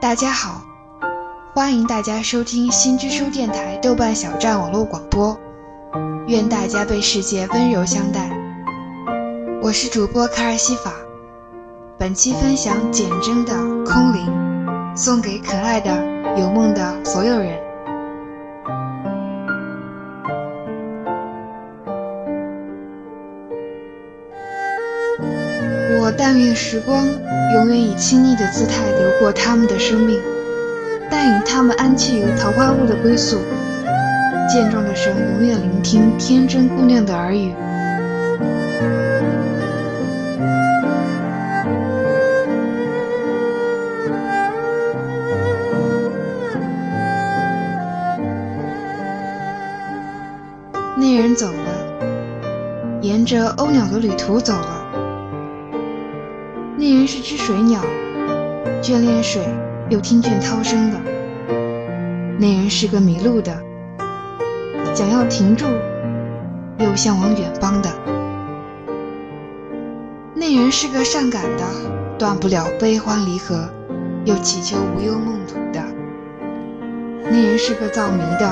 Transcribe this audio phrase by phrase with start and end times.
[0.00, 0.62] 大家好，
[1.54, 5.38] 欢迎大家收听新知书电台豆瓣小站网络广播。
[6.26, 8.30] 愿大家被世界温柔相待。
[9.60, 10.94] 我是主播卡尔西法，
[11.98, 13.52] 本期分享简真的
[13.84, 14.26] 《空灵》，
[14.96, 15.94] 送给可爱的
[16.40, 17.60] 有梦的所有人。
[26.16, 27.06] 但愿时光
[27.52, 30.20] 永远以亲昵的姿态流过他们的生命，
[31.10, 33.38] 带领他们安栖于桃花坞的归宿。
[34.48, 37.54] 健壮的神永远聆听天真姑娘的耳语。
[50.96, 54.79] 那人走了，沿着鸥鸟的旅途走了。
[56.80, 57.82] 那人是只水鸟，
[58.80, 59.42] 眷恋水
[59.90, 60.98] 又听倦涛声的。
[62.38, 63.54] 那人是个迷路的，
[64.94, 65.66] 想要停住
[66.78, 67.90] 又向往远方的。
[70.34, 71.64] 那人是个善感的，
[72.18, 73.68] 断不了悲欢离合，
[74.24, 75.84] 又祈求无忧梦途的。
[77.24, 78.50] 那人是个造谜的，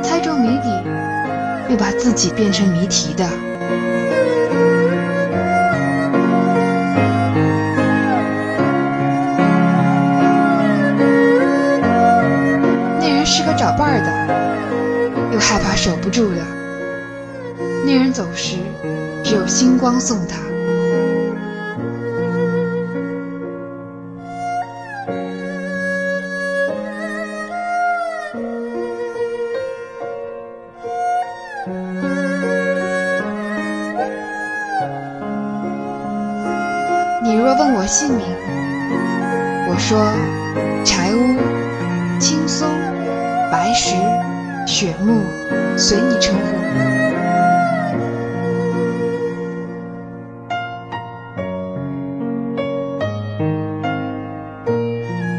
[0.00, 0.68] 猜中谜底
[1.68, 3.28] 又把自己变成谜题的。
[15.88, 16.42] 守不住的。
[17.86, 18.58] 那人走时，
[19.24, 20.36] 只有星光送他。
[37.24, 38.26] 你若问我姓名，
[39.70, 40.12] 我说
[40.84, 42.68] 柴屋、青松、
[43.50, 43.94] 白石、
[44.80, 45.22] 雪木，
[45.76, 46.40] 随你称呼。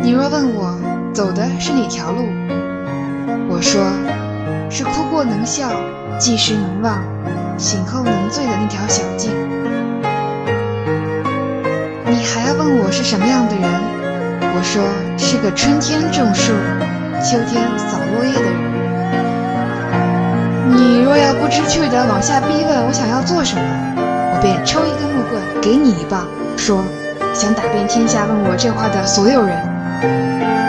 [0.00, 0.78] 你若问我
[1.12, 2.28] 走的是哪条路，
[3.48, 3.82] 我说
[4.70, 5.68] 是哭过能笑，
[6.16, 7.02] 记时能忘，
[7.58, 9.32] 醒后能醉的那条小径。
[12.06, 13.68] 你还要问我是什么样的人？
[14.54, 14.80] 我说
[15.18, 16.52] 是个春天种树，
[17.20, 18.73] 秋天扫落叶的人。
[20.74, 23.62] 你若要不知趣的往下逼问我想要做什么，
[23.96, 26.26] 我便抽一根木棍给你一棒，
[26.56, 26.84] 说
[27.32, 30.63] 想打遍天下问我这话的所有人。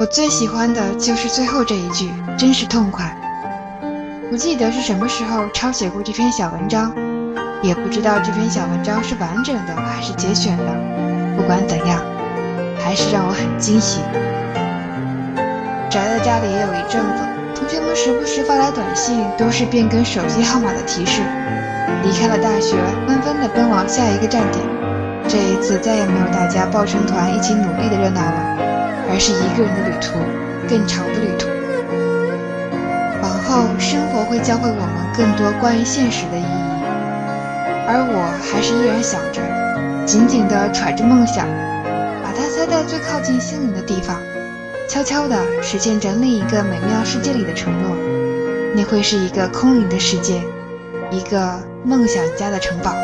[0.00, 3.14] 我最喜欢的就是最后这一句，真是痛快。
[4.30, 6.90] 不记得是什么时候抄写过这篇小文章，
[7.60, 10.64] 也不知道这篇小文章是完整的还是节选的。
[11.36, 12.00] 不管怎样，
[12.82, 14.00] 还是让我很惊喜。
[15.90, 17.22] 宅在家里也有一阵子，
[17.54, 21.20] 同学们时不时发来短信，都是变更手机号码的提示。
[22.02, 22.74] 离开了大学，
[23.06, 24.64] 纷纷的奔往下一个站点。
[25.28, 28.69] 这一次再也没有大家抱成团一起努力的热闹了。
[29.10, 30.14] 而是一个人的旅途，
[30.68, 31.50] 更长的旅途。
[33.20, 36.62] 往后，生活会教会我们更多关于现实的意义，
[37.90, 39.42] 而我还是依然想着，
[40.06, 41.44] 紧紧地揣着梦想，
[42.22, 44.16] 把它塞在最靠近心灵的地方，
[44.88, 47.96] 悄悄地实现着另一个美妙世界里的承诺。
[48.74, 50.40] 那会是一个空灵的世界，
[51.10, 52.94] 一个梦想家的城堡。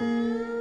[0.00, 0.53] Música